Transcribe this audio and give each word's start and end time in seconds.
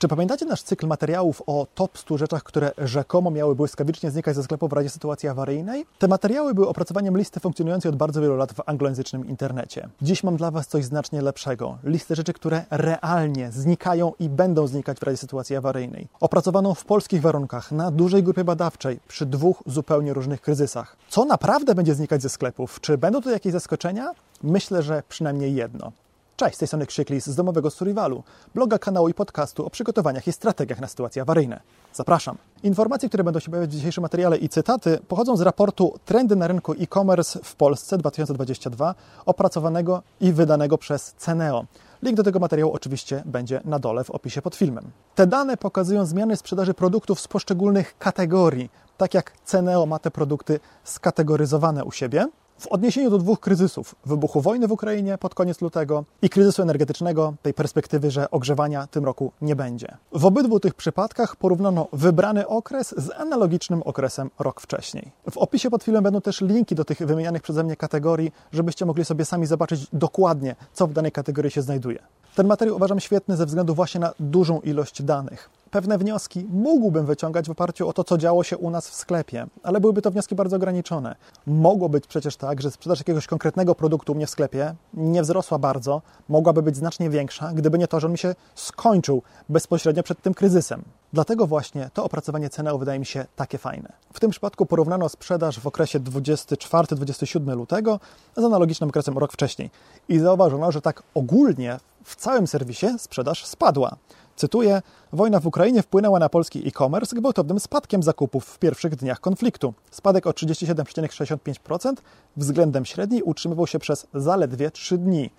Czy 0.00 0.08
pamiętacie 0.08 0.46
nasz 0.46 0.62
cykl 0.62 0.86
materiałów 0.86 1.42
o 1.46 1.66
top 1.74 1.98
100 1.98 2.18
rzeczach, 2.18 2.42
które 2.42 2.72
rzekomo 2.78 3.30
miały 3.30 3.54
błyskawicznie 3.54 4.10
znikać 4.10 4.36
ze 4.36 4.42
sklepu 4.42 4.68
w 4.68 4.72
razie 4.72 4.88
sytuacji 4.88 5.28
awaryjnej? 5.28 5.86
Te 5.98 6.08
materiały 6.08 6.54
były 6.54 6.68
opracowaniem 6.68 7.18
listy 7.18 7.40
funkcjonującej 7.40 7.88
od 7.88 7.96
bardzo 7.96 8.20
wielu 8.20 8.36
lat 8.36 8.52
w 8.52 8.60
anglojęzycznym 8.66 9.28
internecie. 9.28 9.88
Dziś 10.02 10.24
mam 10.24 10.36
dla 10.36 10.50
Was 10.50 10.66
coś 10.66 10.84
znacznie 10.84 11.22
lepszego. 11.22 11.78
Listę 11.84 12.14
rzeczy, 12.14 12.32
które 12.32 12.64
realnie 12.70 13.52
znikają 13.52 14.12
i 14.18 14.28
będą 14.28 14.66
znikać 14.66 14.98
w 14.98 15.02
razie 15.02 15.16
sytuacji 15.16 15.56
awaryjnej. 15.56 16.08
Opracowaną 16.20 16.74
w 16.74 16.84
polskich 16.84 17.22
warunkach, 17.22 17.72
na 17.72 17.90
dużej 17.90 18.22
grupie 18.22 18.44
badawczej, 18.44 19.00
przy 19.08 19.26
dwóch 19.26 19.62
zupełnie 19.66 20.14
różnych 20.14 20.40
kryzysach. 20.40 20.96
Co 21.08 21.24
naprawdę 21.24 21.74
będzie 21.74 21.94
znikać 21.94 22.22
ze 22.22 22.28
sklepów? 22.28 22.80
Czy 22.80 22.98
będą 22.98 23.22
to 23.22 23.30
jakieś 23.30 23.52
zaskoczenia? 23.52 24.10
Myślę, 24.42 24.82
że 24.82 25.02
przynajmniej 25.08 25.54
jedno. 25.54 25.92
Cześć, 26.40 26.56
z 26.56 26.58
tej 26.58 26.68
strony 26.68 26.86
Krzyklis 26.86 27.26
z 27.26 27.34
domowego 27.34 27.70
Survivalu, 27.70 28.22
bloga, 28.54 28.78
kanału 28.78 29.08
i 29.08 29.14
podcastu 29.14 29.66
o 29.66 29.70
przygotowaniach 29.70 30.26
i 30.26 30.32
strategiach 30.32 30.80
na 30.80 30.88
sytuacje 30.88 31.22
awaryjne. 31.22 31.60
Zapraszam. 31.92 32.36
Informacje, 32.62 33.08
które 33.08 33.24
będą 33.24 33.40
się 33.40 33.50
pojawiać 33.50 33.70
w 33.70 33.72
dzisiejszym 33.72 34.02
materiale 34.02 34.36
i 34.36 34.48
cytaty 34.48 34.98
pochodzą 35.08 35.36
z 35.36 35.40
raportu 35.40 35.98
Trendy 36.04 36.36
na 36.36 36.46
rynku 36.46 36.72
e-commerce 36.72 37.38
w 37.42 37.56
Polsce 37.56 37.98
2022, 37.98 38.94
opracowanego 39.26 40.02
i 40.20 40.32
wydanego 40.32 40.78
przez 40.78 41.14
Ceneo. 41.14 41.64
Link 42.02 42.16
do 42.16 42.22
tego 42.22 42.38
materiału 42.38 42.72
oczywiście 42.72 43.22
będzie 43.26 43.60
na 43.64 43.78
dole 43.78 44.04
w 44.04 44.10
opisie 44.10 44.42
pod 44.42 44.56
filmem. 44.56 44.90
Te 45.14 45.26
dane 45.26 45.56
pokazują 45.56 46.06
zmiany 46.06 46.36
sprzedaży 46.36 46.74
produktów 46.74 47.20
z 47.20 47.28
poszczególnych 47.28 47.98
kategorii, 47.98 48.70
tak 48.96 49.14
jak 49.14 49.32
Ceneo 49.44 49.86
ma 49.86 49.98
te 49.98 50.10
produkty 50.10 50.60
skategoryzowane 50.84 51.84
u 51.84 51.92
siebie. 51.92 52.28
W 52.60 52.66
odniesieniu 52.66 53.10
do 53.10 53.18
dwóch 53.18 53.40
kryzysów, 53.40 53.94
wybuchu 54.06 54.40
wojny 54.40 54.68
w 54.68 54.72
Ukrainie 54.72 55.18
pod 55.18 55.34
koniec 55.34 55.60
lutego 55.60 56.04
i 56.22 56.30
kryzysu 56.30 56.62
energetycznego, 56.62 57.34
tej 57.42 57.54
perspektywy, 57.54 58.10
że 58.10 58.30
ogrzewania 58.30 58.86
tym 58.86 59.04
roku 59.04 59.32
nie 59.40 59.56
będzie. 59.56 59.96
W 60.12 60.24
obydwu 60.24 60.60
tych 60.60 60.74
przypadkach 60.74 61.36
porównano 61.36 61.88
wybrany 61.92 62.46
okres 62.46 62.94
z 62.96 63.10
analogicznym 63.10 63.82
okresem 63.82 64.30
rok 64.38 64.60
wcześniej. 64.60 65.12
W 65.30 65.38
opisie 65.38 65.70
pod 65.70 65.82
filmem 65.82 66.02
będą 66.02 66.20
też 66.20 66.40
linki 66.40 66.74
do 66.74 66.84
tych 66.84 66.98
wymienianych 66.98 67.42
przeze 67.42 67.64
mnie 67.64 67.76
kategorii, 67.76 68.32
żebyście 68.52 68.86
mogli 68.86 69.04
sobie 69.04 69.24
sami 69.24 69.46
zobaczyć 69.46 69.86
dokładnie, 69.92 70.56
co 70.72 70.86
w 70.86 70.92
danej 70.92 71.12
kategorii 71.12 71.50
się 71.50 71.62
znajduje. 71.62 71.98
Ten 72.34 72.46
materiał 72.46 72.76
uważam 72.76 73.00
świetny 73.00 73.36
ze 73.36 73.46
względu 73.46 73.74
właśnie 73.74 74.00
na 74.00 74.12
dużą 74.20 74.60
ilość 74.60 75.02
danych 75.02 75.50
pewne 75.70 75.98
wnioski 75.98 76.46
mógłbym 76.50 77.06
wyciągać 77.06 77.46
w 77.46 77.50
oparciu 77.50 77.88
o 77.88 77.92
to, 77.92 78.04
co 78.04 78.18
działo 78.18 78.44
się 78.44 78.58
u 78.58 78.70
nas 78.70 78.88
w 78.88 78.94
sklepie, 78.94 79.46
ale 79.62 79.80
byłyby 79.80 80.02
to 80.02 80.10
wnioski 80.10 80.34
bardzo 80.34 80.56
ograniczone. 80.56 81.16
Mogło 81.46 81.88
być 81.88 82.06
przecież 82.06 82.36
tak, 82.36 82.62
że 82.62 82.70
sprzedaż 82.70 82.98
jakiegoś 82.98 83.26
konkretnego 83.26 83.74
produktu 83.74 84.12
u 84.12 84.14
mnie 84.14 84.26
w 84.26 84.30
sklepie 84.30 84.74
nie 84.94 85.22
wzrosła 85.22 85.58
bardzo, 85.58 86.02
mogłaby 86.28 86.62
być 86.62 86.76
znacznie 86.76 87.10
większa, 87.10 87.52
gdyby 87.54 87.78
nie 87.78 87.88
to, 87.88 88.00
że 88.00 88.06
on 88.06 88.12
mi 88.12 88.18
się 88.18 88.34
skończył 88.54 89.22
bezpośrednio 89.48 90.02
przed 90.02 90.22
tym 90.22 90.34
kryzysem. 90.34 90.82
Dlatego 91.12 91.46
właśnie 91.46 91.90
to 91.94 92.04
opracowanie 92.04 92.50
ceny 92.50 92.78
wydaje 92.78 92.98
mi 92.98 93.06
się 93.06 93.26
takie 93.36 93.58
fajne. 93.58 93.92
W 94.12 94.20
tym 94.20 94.30
przypadku 94.30 94.66
porównano 94.66 95.08
sprzedaż 95.08 95.60
w 95.60 95.66
okresie 95.66 96.00
24-27 96.00 97.56
lutego 97.56 98.00
z 98.36 98.44
analogicznym 98.44 98.90
okresem 98.90 99.18
rok 99.18 99.32
wcześniej 99.32 99.70
i 100.08 100.18
zauważono, 100.18 100.72
że 100.72 100.80
tak 100.80 101.02
ogólnie 101.14 101.78
w 102.04 102.16
całym 102.16 102.46
serwisie 102.46 102.86
sprzedaż 102.98 103.46
spadła. 103.46 103.96
Cytuję: 104.40 104.82
Wojna 105.12 105.40
w 105.40 105.46
Ukrainie 105.46 105.82
wpłynęła 105.82 106.18
na 106.18 106.28
polski 106.28 106.68
e-commerce 106.68 107.16
gwałtownym 107.16 107.60
spadkiem 107.60 108.02
zakupów 108.02 108.44
w 108.44 108.58
pierwszych 108.58 108.96
dniach 108.96 109.20
konfliktu. 109.20 109.74
Spadek 109.90 110.26
o 110.26 110.30
37,65% 110.30 111.94
względem 112.36 112.84
średniej 112.84 113.22
utrzymywał 113.22 113.66
się 113.66 113.78
przez 113.78 114.06
zaledwie 114.14 114.70
3 114.70 114.98
dni. 114.98 115.30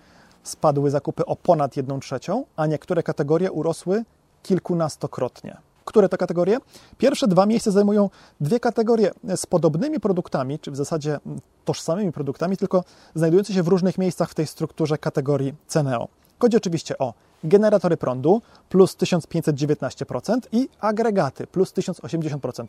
Spadły 0.43 0.89
zakupy 0.89 1.25
o 1.25 1.35
ponad 1.35 1.77
1 1.77 1.99
trzecią, 1.99 2.45
a 2.55 2.67
niektóre 2.67 3.03
kategorie 3.03 3.51
urosły 3.51 4.03
kilkunastokrotnie. 4.43 5.57
Które 5.85 6.09
to 6.09 6.17
kategorie? 6.17 6.57
Pierwsze 6.97 7.27
dwa 7.27 7.45
miejsca 7.45 7.71
zajmują 7.71 8.09
dwie 8.41 8.59
kategorie 8.59 9.11
z 9.35 9.45
podobnymi 9.45 9.99
produktami, 9.99 10.59
czy 10.59 10.71
w 10.71 10.75
zasadzie 10.75 11.19
tożsamymi 11.65 12.11
produktami, 12.11 12.57
tylko 12.57 12.83
znajdujące 13.15 13.53
się 13.53 13.63
w 13.63 13.67
różnych 13.67 13.97
miejscach 13.97 14.29
w 14.29 14.33
tej 14.33 14.47
strukturze 14.47 14.97
kategorii 14.97 15.53
Ceneo. 15.67 16.07
Chodzi 16.39 16.57
oczywiście 16.57 16.97
o 16.97 17.13
generatory 17.43 17.97
prądu 17.97 18.41
plus 18.69 18.95
1519% 18.97 20.39
i 20.51 20.69
agregaty 20.79 21.47
plus 21.47 21.73
1080%. 21.73 22.65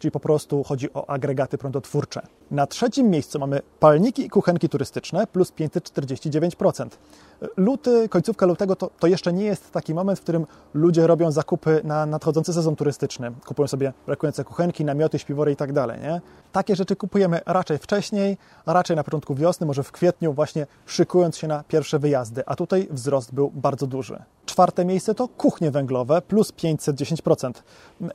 Czyli 0.00 0.10
po 0.10 0.20
prostu 0.20 0.62
chodzi 0.62 0.92
o 0.94 1.10
agregaty 1.10 1.58
prądotwórcze. 1.58 2.22
Na 2.50 2.66
trzecim 2.66 3.10
miejscu 3.10 3.38
mamy 3.38 3.60
palniki 3.80 4.26
i 4.26 4.30
kuchenki 4.30 4.68
turystyczne 4.68 5.26
plus 5.26 5.52
549%. 5.52 6.88
Luty, 7.56 8.08
końcówka 8.08 8.46
lutego 8.46 8.76
to, 8.76 8.90
to 8.98 9.06
jeszcze 9.06 9.32
nie 9.32 9.44
jest 9.44 9.72
taki 9.72 9.94
moment, 9.94 10.18
w 10.18 10.22
którym 10.22 10.46
ludzie 10.74 11.06
robią 11.06 11.30
zakupy 11.30 11.80
na 11.84 12.06
nadchodzący 12.06 12.52
sezon 12.52 12.76
turystyczny. 12.76 13.32
Kupują 13.46 13.68
sobie 13.68 13.92
brakujące 14.06 14.44
kuchenki, 14.44 14.84
namioty, 14.84 15.18
śpiwory 15.18 15.52
i 15.52 15.56
tak 15.56 15.72
dalej. 15.72 16.00
Nie? 16.00 16.20
Takie 16.52 16.76
rzeczy 16.76 16.96
kupujemy 16.96 17.40
raczej 17.46 17.78
wcześniej, 17.78 18.38
raczej 18.66 18.96
na 18.96 19.04
początku 19.04 19.34
wiosny, 19.34 19.66
może 19.66 19.82
w 19.82 19.92
kwietniu, 19.92 20.32
właśnie 20.32 20.66
szykując 20.86 21.36
się 21.36 21.48
na 21.48 21.64
pierwsze 21.68 21.98
wyjazdy. 21.98 22.42
A 22.46 22.56
tutaj 22.56 22.88
wzrost 22.90 23.34
był 23.34 23.50
bardzo 23.50 23.86
duży. 23.86 24.22
Czwarte 24.54 24.84
miejsce 24.84 25.14
to 25.14 25.28
kuchnie 25.28 25.70
węglowe 25.70 26.22
plus 26.22 26.52
510%. 26.52 27.52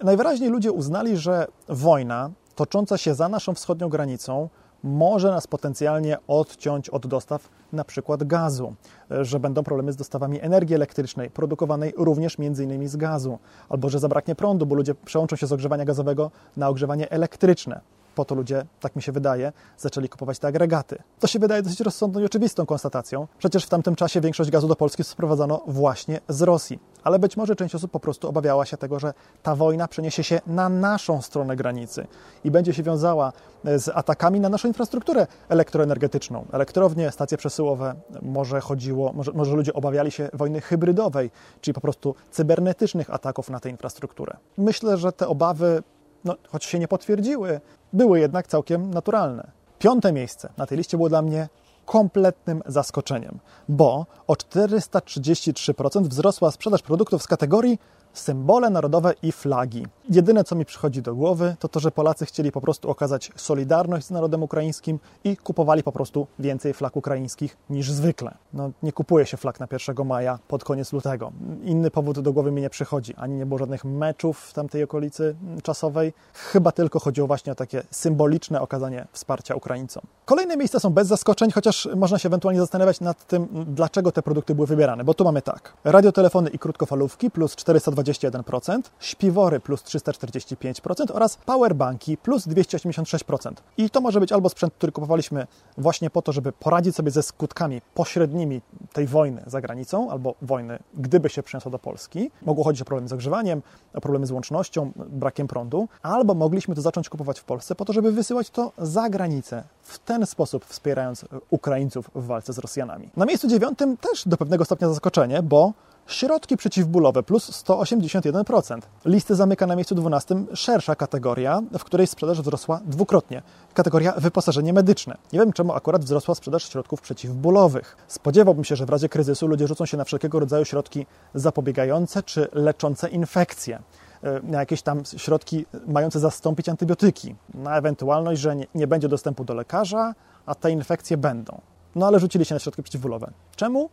Najwyraźniej 0.04 0.50
ludzie 0.50 0.72
uznali, 0.72 1.18
że 1.18 1.48
wojna 1.70 2.32
tocząca 2.56 2.98
się 2.98 3.16
za 3.16 3.30
naszą 3.30 3.54
wschodnią 3.54 3.90
granicą 3.90 4.50
może 4.84 5.32
nas 5.32 5.48
potencjalnie 5.48 6.18
odciąć 6.28 6.90
od 6.90 7.08
dostaw 7.08 7.50
na 7.74 7.84
przykład 7.84 8.24
gazu, 8.24 8.74
że 9.10 9.40
będą 9.40 9.64
problemy 9.64 9.94
z 9.94 9.96
dostawami 9.96 10.42
energii 10.42 10.76
elektrycznej, 10.76 11.30
produkowanej 11.30 11.94
również 11.98 12.38
między 12.38 12.64
innymi 12.64 12.88
z 12.88 12.96
gazu, 12.96 13.40
albo 13.70 13.90
że 13.90 14.00
zabraknie 14.00 14.36
prądu, 14.36 14.66
bo 14.66 14.76
ludzie 14.76 14.96
przełączą 14.96 15.36
się 15.36 15.48
z 15.48 15.52
ogrzewania 15.52 15.86
gazowego 15.86 16.32
na 16.58 16.70
ogrzewanie 16.70 17.12
elektryczne 17.12 17.82
po 18.20 18.26
to 18.26 18.36
ludzie, 18.36 18.66
tak 18.80 18.96
mi 18.96 19.02
się 19.02 19.12
wydaje, 19.12 19.52
zaczęli 19.78 20.10
kupować 20.10 20.40
te 20.40 20.48
agregaty. 20.48 20.98
To 21.20 21.28
się 21.28 21.40
wydaje 21.40 21.62
dosyć 21.62 21.80
rozsądną 21.80 22.22
i 22.22 22.26
oczywistą 22.26 22.66
konstatacją. 22.66 23.28
Przecież 23.38 23.66
w 23.66 23.70
tamtym 23.70 23.96
czasie 23.96 24.22
większość 24.22 24.50
gazu 24.50 24.68
do 24.68 24.76
Polski 24.76 25.04
sprowadzano 25.04 25.62
właśnie 25.68 26.20
z 26.30 26.42
Rosji. 26.42 26.80
Ale 27.04 27.20
być 27.20 27.38
może 27.38 27.56
część 27.56 27.76
osób 27.76 27.92
po 27.92 28.00
prostu 28.00 28.30
obawiała 28.30 28.66
się 28.66 28.78
tego, 28.78 29.00
że 29.00 29.14
ta 29.44 29.56
wojna 29.56 29.88
przeniesie 29.88 30.24
się 30.24 30.42
na 30.48 30.70
naszą 30.70 31.22
stronę 31.22 31.56
granicy 31.56 32.08
i 32.44 32.52
będzie 32.52 32.74
się 32.74 32.84
wiązała 32.84 33.34
e, 33.66 33.80
z 33.80 33.90
atakami 33.90 34.40
na 34.40 34.50
naszą 34.50 34.68
infrastrukturę 34.68 35.28
elektroenergetyczną. 35.50 36.46
Elektrownie, 36.52 37.12
stacje 37.12 37.38
przesyłowe, 37.38 37.96
może 38.22 38.62
chodziło, 38.62 39.14
może, 39.14 39.32
może 39.32 39.56
ludzie 39.56 39.74
obawiali 39.74 40.12
się 40.12 40.30
wojny 40.34 40.62
hybrydowej, 40.62 41.32
czyli 41.62 41.74
po 41.76 41.82
prostu 41.82 42.16
cybernetycznych 42.32 43.14
ataków 43.14 43.50
na 43.50 43.60
tę 43.60 43.70
infrastrukturę. 43.70 44.38
Myślę, 44.58 44.98
że 44.98 45.12
te 45.12 45.28
obawy 45.28 45.84
no, 46.24 46.36
choć 46.48 46.66
się 46.66 46.80
nie 46.80 46.88
potwierdziły, 46.88 47.62
były 47.94 48.20
jednak 48.20 48.48
całkiem 48.48 48.94
naturalne. 48.94 49.52
Piąte 49.80 50.14
miejsce 50.14 50.50
na 50.58 50.66
tej 50.66 50.78
liście 50.78 50.98
było 50.98 51.10
dla 51.10 51.22
mnie 51.22 51.50
kompletnym 51.86 52.62
zaskoczeniem, 52.66 53.40
bo 53.70 54.06
o 54.28 54.34
433% 54.34 56.08
wzrosła 56.08 56.52
sprzedaż 56.52 56.82
produktów 56.82 57.24
z 57.24 57.28
kategorii 57.28 57.80
symbole 58.20 58.70
narodowe 58.70 59.14
i 59.24 59.32
flagi. 59.32 59.88
Jedyne, 60.10 60.44
co 60.44 60.56
mi 60.56 60.66
przychodzi 60.66 61.02
do 61.02 61.16
głowy, 61.16 61.56
to 61.60 61.68
to, 61.68 61.80
że 61.80 61.92
Polacy 61.92 62.26
chcieli 62.26 62.52
po 62.52 62.62
prostu 62.62 62.90
okazać 62.90 63.32
solidarność 63.36 64.06
z 64.06 64.12
narodem 64.12 64.44
ukraińskim 64.44 65.00
i 65.24 65.38
kupowali 65.38 65.84
po 65.84 65.92
prostu 65.92 66.28
więcej 66.40 66.74
flag 66.74 66.96
ukraińskich 66.96 67.58
niż 67.70 67.92
zwykle. 67.92 68.38
No, 68.54 68.72
nie 68.84 68.92
kupuje 68.92 69.26
się 69.26 69.38
flag 69.38 69.60
na 69.60 69.68
1 69.72 70.08
maja 70.08 70.40
pod 70.48 70.64
koniec 70.64 70.94
lutego. 70.94 71.32
Inny 71.64 71.92
powód 71.92 72.20
do 72.20 72.34
głowy 72.34 72.52
mi 72.52 72.62
nie 72.62 72.70
przychodzi. 72.70 73.16
Ani 73.16 73.36
nie 73.36 73.46
było 73.46 73.58
żadnych 73.58 73.86
meczów 73.86 74.40
w 74.40 74.54
tamtej 74.54 74.84
okolicy 74.84 75.36
czasowej. 75.64 76.14
Chyba 76.34 76.72
tylko 76.72 77.00
chodziło 77.00 77.28
właśnie 77.28 77.52
o 77.52 77.56
takie 77.56 77.84
symboliczne 77.92 78.62
okazanie 78.62 79.08
wsparcia 79.12 79.56
Ukraińcom. 79.56 80.04
Kolejne 80.26 80.58
miejsca 80.58 80.80
są 80.80 80.90
bez 80.90 81.08
zaskoczeń, 81.08 81.52
chociaż 81.52 81.90
można 81.96 82.20
się 82.20 82.30
ewentualnie 82.30 82.60
zastanawiać 82.60 83.00
nad 83.00 83.28
tym, 83.28 83.48
dlaczego 83.68 84.12
te 84.12 84.22
produkty 84.22 84.56
były 84.56 84.68
wybierane. 84.68 85.04
Bo 85.04 85.14
tu 85.14 85.24
mamy 85.24 85.42
tak. 85.42 85.74
Radiotelefony 85.84 86.50
i 86.50 86.60
krótkofalówki 86.60 87.32
plus 87.32 87.56
420 87.56 88.09
21%, 88.14 88.82
śpiwory 89.00 89.60
plus 89.60 89.84
345% 89.84 91.12
oraz 91.14 91.38
powerbanki 91.38 92.18
plus 92.18 92.48
286%. 92.48 93.54
I 93.78 93.90
to 93.90 94.02
może 94.02 94.20
być 94.20 94.32
albo 94.32 94.50
sprzęt, 94.50 94.74
który 94.74 94.92
kupowaliśmy 94.92 95.48
właśnie 95.78 96.10
po 96.10 96.22
to, 96.22 96.32
żeby 96.32 96.52
poradzić 96.52 96.96
sobie 96.96 97.12
ze 97.12 97.24
skutkami 97.24 97.82
pośrednimi 97.94 98.62
tej 98.94 99.08
wojny 99.08 99.44
za 99.48 99.62
granicą, 99.62 100.12
albo 100.12 100.36
wojny, 100.42 100.80
gdyby 100.94 101.30
się 101.30 101.44
przeniosła 101.44 101.72
do 101.72 101.80
Polski. 101.80 102.32
Mogło 102.42 102.64
chodzić 102.64 102.82
o 102.82 102.86
problemy 102.86 103.08
z 103.08 103.14
ogrzewaniem, 103.14 103.62
o 103.94 104.02
problemy 104.02 104.26
z 104.26 104.32
łącznością, 104.32 104.92
brakiem 104.96 105.48
prądu, 105.48 105.88
albo 106.02 106.34
mogliśmy 106.34 106.76
to 106.76 106.82
zacząć 106.82 107.10
kupować 107.10 107.40
w 107.40 107.44
Polsce 107.44 107.76
po 107.76 107.86
to, 107.86 107.94
żeby 107.94 108.12
wysyłać 108.12 108.50
to 108.50 108.72
za 108.78 109.10
granicę, 109.10 109.64
w 109.82 110.00
ten 110.00 110.26
sposób 110.26 110.66
wspierając 110.66 111.26
Ukraińców 111.50 112.10
w 112.16 112.26
walce 112.26 112.54
z 112.54 112.58
Rosjanami. 112.58 113.10
Na 113.18 113.26
miejscu 113.26 113.48
dziewiątym 113.48 113.98
też 113.98 114.28
do 114.28 114.38
pewnego 114.38 114.66
stopnia 114.66 114.90
zaskoczenie, 114.90 115.44
bo 115.44 115.74
Środki 116.10 116.58
przeciwbólowe 116.58 117.24
plus 117.24 117.64
181%. 117.64 118.80
Listy 119.06 119.36
zamyka 119.36 119.68
na 119.68 119.76
miejscu 119.76 119.96
12 119.96 120.36
szersza 120.54 120.96
kategoria, 120.96 121.62
w 121.80 121.84
której 121.84 122.08
sprzedaż 122.08 122.42
wzrosła 122.42 122.80
dwukrotnie. 122.86 123.42
Kategoria 123.74 124.14
wyposażenie 124.18 124.74
medyczne. 124.74 125.18
Nie 125.34 125.40
wiem 125.40 125.54
czemu 125.54 125.74
akurat 125.74 126.06
wzrosła 126.06 126.36
sprzedaż 126.36 126.70
środków 126.70 127.02
przeciwbólowych. 127.02 127.98
Spodziewałbym 128.08 128.64
się, 128.64 128.76
że 128.76 128.86
w 128.86 128.90
razie 128.90 129.10
kryzysu 129.10 129.48
ludzie 129.48 129.68
rzucą 129.68 129.86
się 129.86 129.98
na 129.98 130.04
wszelkiego 130.04 130.40
rodzaju 130.40 130.66
środki 130.66 131.06
zapobiegające 131.34 132.24
czy 132.24 132.48
leczące 132.54 133.10
infekcje 133.10 133.80
e, 134.24 134.40
na 134.44 134.60
jakieś 134.60 134.82
tam 134.82 135.06
środki 135.18 135.66
mające 135.88 136.20
zastąpić 136.20 136.70
antybiotyki, 136.70 137.36
na 137.54 137.78
ewentualność, 137.78 138.42
że 138.42 138.56
nie, 138.56 138.68
nie 138.76 138.88
będzie 138.88 139.08
dostępu 139.08 139.46
do 139.46 139.54
lekarza, 139.54 140.16
a 140.46 140.56
te 140.56 140.72
infekcje 140.72 141.18
będą. 141.18 141.62
No 141.96 142.08
ale 142.08 142.20
rzucili 142.20 142.46
się 142.46 142.56
na 142.56 142.60
środki 142.60 142.84
przeciwbólowe. 142.84 143.32
Czemu? 143.56 143.90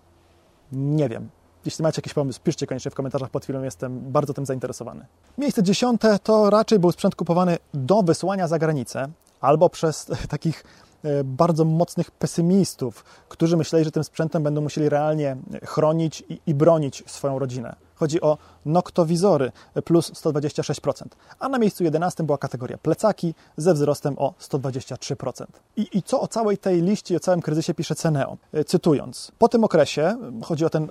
Nie 0.72 1.08
wiem. 1.08 1.28
Jeśli 1.66 1.82
macie 1.82 1.98
jakiś 1.98 2.14
pomysł, 2.14 2.40
piszcie 2.44 2.66
koniecznie 2.66 2.90
w 2.90 2.94
komentarzach 2.94 3.30
pod 3.30 3.44
filmem, 3.44 3.64
jestem 3.64 4.00
bardzo 4.00 4.34
tym 4.34 4.46
zainteresowany. 4.46 5.06
Miejsce 5.38 5.62
dziesiąte 5.62 6.18
to 6.18 6.50
raczej 6.50 6.78
był 6.78 6.92
sprzęt 6.92 7.14
kupowany 7.14 7.56
do 7.74 8.02
wysłania 8.02 8.48
za 8.48 8.58
granicę 8.58 9.08
albo 9.40 9.68
przez 9.68 10.06
takich 10.28 10.64
e, 11.04 11.24
bardzo 11.24 11.64
mocnych 11.64 12.10
pesymistów, 12.10 13.04
którzy 13.28 13.56
myśleli, 13.56 13.84
że 13.84 13.90
tym 13.90 14.04
sprzętem 14.04 14.42
będą 14.42 14.60
musieli 14.60 14.88
realnie 14.88 15.36
chronić 15.64 16.24
i, 16.28 16.40
i 16.46 16.54
bronić 16.54 17.04
swoją 17.06 17.38
rodzinę. 17.38 17.85
Chodzi 17.96 18.20
o 18.20 18.38
noktowizory 18.66 19.52
plus 19.84 20.12
126%, 20.12 21.04
a 21.38 21.48
na 21.48 21.58
miejscu 21.58 21.84
11 21.84 22.24
była 22.24 22.38
kategoria 22.38 22.78
plecaki 22.78 23.34
ze 23.56 23.74
wzrostem 23.74 24.14
o 24.18 24.34
123%. 24.40 25.44
I, 25.76 25.88
I, 25.92 26.02
co 26.02 26.20
o 26.20 26.28
całej 26.28 26.58
tej 26.58 26.82
liście 26.82 27.16
o 27.16 27.20
całym 27.20 27.42
kryzysie 27.42 27.74
pisze 27.74 27.94
Ceneo? 27.94 28.36
E, 28.52 28.64
cytując, 28.64 29.32
po 29.38 29.48
tym 29.48 29.64
okresie, 29.64 30.16
chodzi 30.44 30.64
o 30.64 30.70
ten 30.70 30.88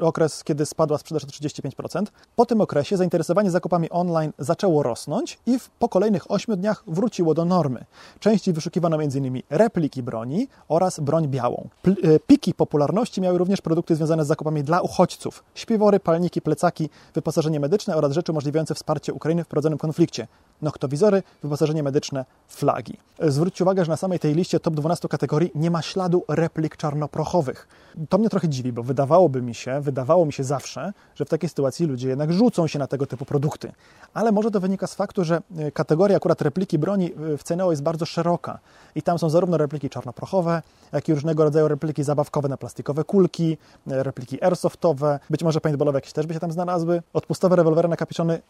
okres, 0.00 0.44
kiedy 0.44 0.66
spadła 0.66 0.98
sprzedaż 0.98 1.24
o 1.24 1.26
35%, 1.26 2.06
po 2.36 2.46
tym 2.46 2.60
okresie 2.60 2.96
zainteresowanie 2.96 3.50
zakupami 3.50 3.90
online 3.90 4.32
zaczęło 4.38 4.82
rosnąć 4.82 5.38
i 5.46 5.58
w, 5.58 5.68
po 5.68 5.88
kolejnych 5.88 6.30
8 6.30 6.56
dniach 6.56 6.84
wróciło 6.86 7.34
do 7.34 7.44
normy. 7.44 7.84
Częściej 8.20 8.54
wyszukiwano 8.54 9.02
m.in. 9.02 9.42
repliki 9.50 10.02
broni 10.02 10.48
oraz 10.68 11.00
broń 11.00 11.28
białą. 11.28 11.68
P 11.82 11.90
e, 11.90 11.94
piki 12.26 12.54
popularności 12.54 13.20
miały 13.20 13.38
również 13.38 13.60
produkty 13.60 13.96
związane 13.96 14.24
z 14.24 14.28
zakupami 14.28 14.62
dla 14.64 14.80
uchodźców, 14.80 15.44
śpiwory, 15.54 16.00
palniki, 16.00 16.27
plecaki, 16.42 16.90
wyposażenie 17.14 17.60
medyczne 17.60 17.96
oraz 17.96 18.12
rzeczy 18.12 18.32
umożliwiające 18.32 18.74
wsparcie 18.74 19.12
Ukrainy 19.12 19.44
w 19.44 19.46
prowadzonym 19.46 19.78
konflikcie. 19.78 20.26
Noktowizory, 20.62 21.22
wyposażenie 21.42 21.82
medyczne, 21.82 22.24
flagi. 22.48 22.98
Zwróćcie 23.20 23.64
uwagę, 23.64 23.84
że 23.84 23.90
na 23.90 23.96
samej 23.96 24.18
tej 24.18 24.34
liście 24.34 24.60
top 24.60 24.74
12 24.74 25.08
kategorii 25.08 25.50
nie 25.54 25.70
ma 25.70 25.82
śladu 25.82 26.24
replik 26.28 26.76
czarnoprochowych. 26.76 27.68
To 28.08 28.18
mnie 28.18 28.28
trochę 28.28 28.48
dziwi, 28.48 28.72
bo 28.72 28.82
wydawałoby 28.82 29.42
mi 29.42 29.54
się, 29.54 29.80
wydawało 29.80 30.26
mi 30.26 30.32
się 30.32 30.44
zawsze, 30.44 30.92
że 31.14 31.24
w 31.24 31.28
takiej 31.28 31.48
sytuacji 31.48 31.86
ludzie 31.86 32.08
jednak 32.08 32.32
rzucą 32.32 32.66
się 32.66 32.78
na 32.78 32.86
tego 32.86 33.06
typu 33.06 33.24
produkty. 33.24 33.72
Ale 34.14 34.32
może 34.32 34.50
to 34.50 34.60
wynika 34.60 34.86
z 34.86 34.94
faktu, 34.94 35.24
że 35.24 35.40
e, 35.58 35.72
kategoria 35.72 36.16
akurat 36.16 36.42
repliki 36.42 36.78
broni 36.78 37.12
e, 37.12 37.36
w 37.36 37.44
CNO 37.44 37.70
jest 37.70 37.82
bardzo 37.82 38.06
szeroka 38.06 38.58
i 38.94 39.02
tam 39.02 39.18
są 39.18 39.30
zarówno 39.30 39.56
repliki 39.56 39.90
czarnoprochowe, 39.90 40.62
jak 40.92 41.08
i 41.08 41.14
różnego 41.14 41.44
rodzaju 41.44 41.68
repliki 41.68 42.04
zabawkowe 42.04 42.48
na 42.48 42.56
plastikowe 42.56 43.04
kulki, 43.04 43.56
e, 43.90 44.02
repliki 44.02 44.42
airsoftowe, 44.42 45.20
być 45.30 45.42
może 45.42 45.60
paintballowe 45.60 45.96
jakieś 45.96 46.12
też 46.18 46.26
by 46.26 46.34
się 46.34 46.40
tam 46.40 46.52
znalazły, 46.52 47.02
odpustowe 47.12 47.56
rewolwery 47.56 47.88
na 47.88 47.96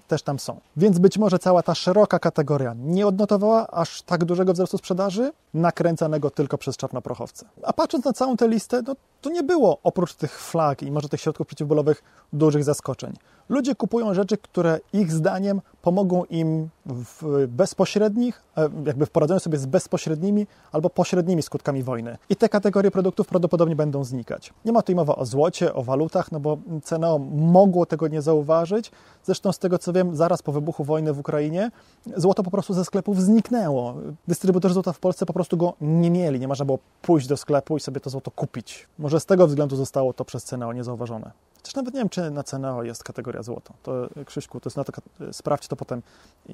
też 0.08 0.22
tam 0.22 0.38
są. 0.38 0.60
Więc 0.76 0.98
być 0.98 1.18
może 1.18 1.38
cała 1.38 1.62
ta 1.62 1.74
szeroka 1.74 2.18
kategoria 2.18 2.74
nie 2.78 3.06
odnotowała 3.06 3.66
aż 3.66 4.02
tak 4.02 4.24
dużego 4.24 4.52
wzrostu 4.52 4.78
sprzedaży, 4.78 5.32
nakręcanego 5.54 6.30
tylko 6.30 6.58
przez 6.58 6.76
czarnoprochowce. 6.76 7.46
A 7.62 7.72
patrząc 7.72 8.04
na 8.04 8.12
całą 8.12 8.36
tę 8.36 8.48
listę, 8.48 8.82
no, 8.86 8.96
to 9.20 9.30
nie 9.30 9.42
było 9.42 9.78
oprócz 9.82 10.14
tych 10.14 10.40
flag 10.40 10.82
i 10.82 10.90
może 10.90 11.08
tych 11.08 11.20
środków 11.20 11.46
przeciwbólowych 11.46 12.02
dużych 12.32 12.64
zaskoczeń. 12.64 13.12
Ludzie 13.48 13.74
kupują 13.74 14.14
rzeczy, 14.14 14.38
które 14.38 14.80
ich 14.92 15.12
zdaniem 15.12 15.60
pomogą 15.82 16.24
im 16.24 16.68
w 16.86 17.46
bezpośrednich, 17.48 18.42
e, 18.56 18.68
jakby 18.86 19.06
w 19.06 19.10
poradzeniu 19.10 19.40
sobie 19.40 19.58
z 19.58 19.66
bezpośrednimi 19.66 20.46
albo 20.72 20.90
pośrednimi 20.90 21.42
skutkami 21.42 21.82
wojny. 21.82 22.18
I 22.30 22.36
te 22.36 22.48
kategorie 22.48 22.90
produktów 22.90 23.26
prawdopodobnie 23.26 23.76
będą 23.76 24.04
znikać. 24.04 24.52
Nie 24.64 24.72
ma 24.72 24.82
tutaj 24.82 24.94
mowa 24.94 25.16
o 25.16 25.26
złocie, 25.26 25.74
o 25.74 25.82
walutach, 25.82 26.32
no 26.32 26.40
bo 26.40 26.58
CNO 26.84 27.18
mogło 27.36 27.86
tego 27.86 28.08
nie 28.08 28.22
zauważyć. 28.22 28.90
Zresztą 29.24 29.52
z 29.52 29.58
tego 29.58 29.78
co 29.78 29.92
wiem, 29.92 30.16
zaraz 30.16 30.42
po 30.42 30.52
wybuchu 30.52 30.84
wojny 30.84 31.12
w 31.12 31.18
Ukrainie 31.18 31.70
złoto 32.16 32.42
po 32.42 32.50
prostu 32.50 32.74
ze 32.74 32.84
sklepów 32.84 33.22
zniknęło. 33.22 33.94
Dystrybutorzy 34.28 34.74
złota 34.74 34.92
w 34.92 34.98
Polsce 34.98 35.26
po 35.26 35.32
prostu 35.32 35.56
go 35.56 35.74
nie 35.80 36.10
mieli. 36.10 36.40
Nie 36.40 36.48
można 36.48 36.64
było 36.64 36.78
pójść 37.02 37.26
do 37.26 37.36
sklepu 37.36 37.76
i 37.76 37.80
sobie 37.80 38.00
to 38.00 38.10
złoto 38.10 38.30
kupić. 38.30 38.88
Może 38.98 39.20
z 39.20 39.26
tego 39.26 39.46
względu 39.46 39.76
zostało 39.76 40.12
to 40.12 40.24
przez 40.24 40.44
CNO 40.44 40.72
niezauważone. 40.72 41.30
Też 41.62 41.74
nawet 41.74 41.94
nie 41.94 42.00
wiem, 42.00 42.08
czy 42.08 42.30
na 42.30 42.42
CNO 42.42 42.82
jest 42.82 43.04
kategoria 43.04 43.42
złoto. 43.42 43.74
To 43.82 44.08
Krzyśku, 44.26 44.60
to 44.60 44.68
jest 44.68 44.76
na 44.76 44.84
to, 44.84 44.92
sprawdź 45.32 45.68
to 45.68 45.76
potem 45.76 46.02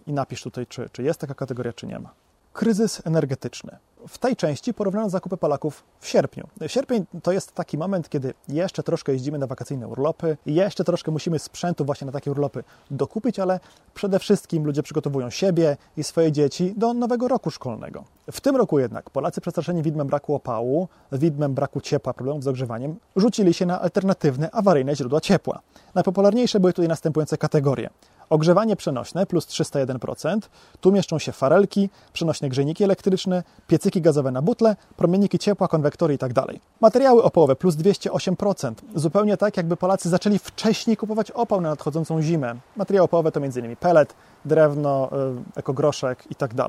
i 0.06 0.12
napisz 0.12 0.42
tutaj, 0.42 0.66
czy, 0.66 0.88
czy 0.92 1.02
jest 1.02 1.20
taka 1.20 1.34
kategoria, 1.34 1.72
czy 1.72 1.86
nie 1.86 1.98
ma. 1.98 2.10
Kryzys 2.52 3.06
energetyczny. 3.06 3.78
W 4.08 4.18
tej 4.18 4.36
części 4.36 4.74
porównano 4.74 5.10
zakupy 5.10 5.36
Polaków 5.36 5.82
w 6.00 6.08
sierpniu. 6.08 6.46
Sierpień 6.66 7.04
to 7.22 7.32
jest 7.32 7.52
taki 7.52 7.78
moment, 7.78 8.08
kiedy 8.08 8.34
jeszcze 8.48 8.82
troszkę 8.82 9.12
jeździmy 9.12 9.38
na 9.38 9.46
wakacyjne 9.46 9.88
urlopy, 9.88 10.36
jeszcze 10.46 10.84
troszkę 10.84 11.10
musimy 11.10 11.38
sprzętu 11.38 11.84
właśnie 11.84 12.06
na 12.06 12.12
takie 12.12 12.30
urlopy 12.30 12.64
dokupić, 12.90 13.38
ale 13.38 13.60
przede 13.94 14.18
wszystkim 14.18 14.64
ludzie 14.64 14.82
przygotowują 14.82 15.30
siebie 15.30 15.76
i 15.96 16.04
swoje 16.04 16.32
dzieci 16.32 16.74
do 16.76 16.94
nowego 16.94 17.28
roku 17.28 17.50
szkolnego. 17.50 18.04
W 18.32 18.40
tym 18.40 18.56
roku 18.56 18.78
jednak 18.78 19.10
Polacy 19.10 19.40
przestraszeni 19.40 19.82
widmem 19.82 20.06
braku 20.06 20.34
opału, 20.34 20.88
widmem 21.12 21.54
braku 21.54 21.80
ciepła, 21.80 22.12
problemów 22.12 22.44
z 22.44 22.48
ogrzewaniem, 22.48 22.96
rzucili 23.16 23.54
się 23.54 23.66
na 23.66 23.80
alternatywne, 23.80 24.50
awaryjne 24.50 24.96
źródła 24.96 25.20
ciepła. 25.20 25.60
Najpopularniejsze 25.94 26.60
były 26.60 26.72
tutaj 26.72 26.88
następujące 26.88 27.38
kategorie. 27.38 27.90
Ogrzewanie 28.30 28.76
przenośne 28.76 29.26
plus 29.26 29.46
301%. 29.46 30.38
Tu 30.80 30.92
mieszczą 30.92 31.18
się 31.18 31.32
farelki, 31.32 31.90
przenośne 32.12 32.48
grzejniki 32.48 32.84
elektryczne, 32.84 33.42
piecyki 33.66 34.00
gazowe 34.00 34.30
na 34.30 34.42
butle, 34.42 34.76
promienniki 34.96 35.38
ciepła, 35.38 35.68
konwektory 35.68 36.14
itd. 36.14 36.34
Tak 36.34 36.56
Materiały 36.80 37.22
opałowe 37.22 37.56
plus 37.56 37.74
208%. 37.74 38.74
Zupełnie 38.94 39.36
tak, 39.36 39.56
jakby 39.56 39.76
Polacy 39.76 40.08
zaczęli 40.08 40.38
wcześniej 40.38 40.96
kupować 40.96 41.30
opał 41.30 41.60
na 41.60 41.68
nadchodzącą 41.68 42.22
zimę. 42.22 42.54
Materiały 42.76 43.04
opałowe 43.04 43.32
to 43.32 43.40
m.in. 43.40 43.76
pelet, 43.76 44.14
drewno, 44.44 45.10
y, 45.56 45.58
ekogroszek 45.60 46.24
itd. 46.30 46.66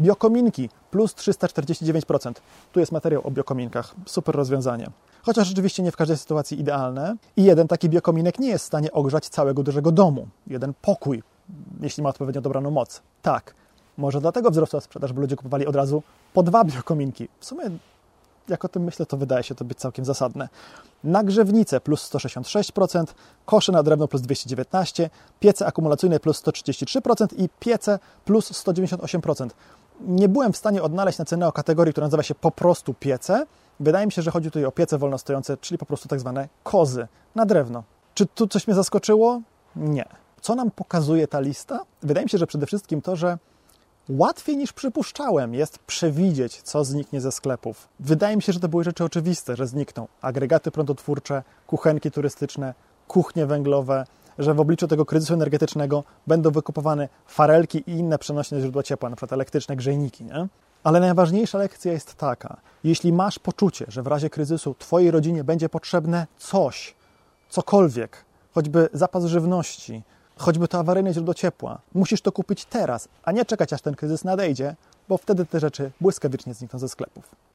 Biokominki 0.00 0.68
plus 0.90 1.14
349%. 1.14 2.32
Tu 2.72 2.80
jest 2.80 2.92
materiał 2.92 3.26
o 3.26 3.30
biokominkach. 3.30 3.94
Super 4.06 4.34
rozwiązanie. 4.34 4.90
Chociaż 5.22 5.48
rzeczywiście 5.48 5.82
nie 5.82 5.92
w 5.92 5.96
każdej 5.96 6.16
sytuacji 6.16 6.60
idealne. 6.60 7.16
I 7.36 7.44
jeden 7.44 7.68
taki 7.68 7.88
biokominek 7.88 8.38
nie 8.38 8.48
jest 8.48 8.64
w 8.64 8.66
stanie 8.66 8.92
ogrzać 8.92 9.28
całego 9.28 9.62
dużego 9.62 9.92
domu. 9.92 10.28
Jeden 10.46 10.72
pokój, 10.82 11.22
jeśli 11.80 12.02
ma 12.02 12.08
odpowiednio 12.08 12.42
dobraną 12.42 12.70
moc. 12.70 13.02
Tak, 13.22 13.54
może 13.98 14.20
dlatego 14.20 14.50
wzrosła 14.50 14.80
sprzedaż, 14.80 15.12
bo 15.12 15.20
ludzie 15.20 15.36
kupowali 15.36 15.66
od 15.66 15.76
razu 15.76 16.02
po 16.32 16.42
dwa 16.42 16.64
biokominki. 16.64 17.28
W 17.40 17.44
sumie, 17.44 17.64
jak 18.48 18.64
o 18.64 18.68
tym 18.68 18.84
myślę, 18.84 19.06
to 19.06 19.16
wydaje 19.16 19.42
się 19.42 19.54
to 19.54 19.64
być 19.64 19.78
całkiem 19.78 20.04
zasadne. 20.04 20.48
Nagrzewnice 21.04 21.80
plus 21.80 22.10
166%, 22.10 23.04
kosze 23.46 23.72
na 23.72 23.82
drewno 23.82 24.08
plus 24.08 24.22
219%, 24.22 25.08
piece 25.40 25.66
akumulacyjne 25.66 26.20
plus 26.20 26.42
133% 26.42 27.26
i 27.38 27.48
piece 27.60 27.98
plus 28.24 28.52
198% 28.52 29.48
nie 30.00 30.28
byłem 30.28 30.52
w 30.52 30.56
stanie 30.56 30.82
odnaleźć 30.82 31.18
na 31.18 31.24
cenę 31.24 31.48
o 31.48 31.52
kategorii, 31.52 31.92
która 31.92 32.06
nazywa 32.06 32.22
się 32.22 32.34
po 32.34 32.50
prostu 32.50 32.94
piece. 32.94 33.46
Wydaje 33.80 34.06
mi 34.06 34.12
się, 34.12 34.22
że 34.22 34.30
chodzi 34.30 34.50
tutaj 34.50 34.64
o 34.64 34.72
piece 34.72 34.98
wolnostojące, 34.98 35.56
czyli 35.56 35.78
po 35.78 35.86
prostu 35.86 36.08
tak 36.08 36.20
zwane 36.20 36.48
kozy 36.62 37.08
na 37.34 37.46
drewno. 37.46 37.82
Czy 38.14 38.26
tu 38.26 38.46
coś 38.46 38.66
mnie 38.66 38.74
zaskoczyło? 38.74 39.40
Nie. 39.76 40.04
Co 40.40 40.54
nam 40.54 40.70
pokazuje 40.70 41.28
ta 41.28 41.40
lista? 41.40 41.80
Wydaje 42.02 42.24
mi 42.24 42.30
się, 42.30 42.38
że 42.38 42.46
przede 42.46 42.66
wszystkim 42.66 43.02
to, 43.02 43.16
że 43.16 43.38
łatwiej 44.08 44.56
niż 44.56 44.72
przypuszczałem 44.72 45.54
jest 45.54 45.78
przewidzieć, 45.78 46.62
co 46.62 46.84
zniknie 46.84 47.20
ze 47.20 47.32
sklepów. 47.32 47.88
Wydaje 48.00 48.36
mi 48.36 48.42
się, 48.42 48.52
że 48.52 48.60
to 48.60 48.68
były 48.68 48.84
rzeczy 48.84 49.04
oczywiste, 49.04 49.56
że 49.56 49.66
znikną 49.66 50.08
agregaty 50.20 50.70
prądotwórcze, 50.70 51.42
kuchenki 51.66 52.10
turystyczne, 52.10 52.74
kuchnie 53.08 53.46
węglowe, 53.46 54.04
że 54.38 54.54
w 54.54 54.60
obliczu 54.60 54.88
tego 54.88 55.04
kryzysu 55.04 55.34
energetycznego 55.34 56.04
będą 56.26 56.50
wykupowane 56.50 57.08
farelki 57.26 57.78
i 57.86 57.90
inne 57.90 58.18
przenośne 58.18 58.60
źródła 58.60 58.82
ciepła, 58.82 59.10
przykład 59.10 59.32
elektryczne 59.32 59.76
grzejniki. 59.76 60.24
Nie? 60.24 60.46
Ale 60.84 61.00
najważniejsza 61.00 61.58
lekcja 61.58 61.92
jest 61.92 62.14
taka: 62.14 62.56
jeśli 62.84 63.12
masz 63.12 63.38
poczucie, 63.38 63.84
że 63.88 64.02
w 64.02 64.06
razie 64.06 64.30
kryzysu 64.30 64.74
Twojej 64.78 65.10
rodzinie 65.10 65.44
będzie 65.44 65.68
potrzebne 65.68 66.26
coś, 66.38 66.94
cokolwiek, 67.48 68.24
choćby 68.54 68.88
zapas 68.92 69.24
żywności, 69.24 70.02
choćby 70.36 70.68
to 70.68 70.78
awaryjne 70.78 71.12
źródło 71.12 71.34
ciepła, 71.34 71.78
musisz 71.94 72.20
to 72.20 72.32
kupić 72.32 72.64
teraz, 72.64 73.08
a 73.24 73.32
nie 73.32 73.44
czekać 73.44 73.72
aż 73.72 73.82
ten 73.82 73.94
kryzys 73.94 74.24
nadejdzie, 74.24 74.76
bo 75.08 75.18
wtedy 75.18 75.46
te 75.46 75.60
rzeczy 75.60 75.90
błyskawicznie 76.00 76.54
znikną 76.54 76.78
ze 76.78 76.88
sklepów. 76.88 77.34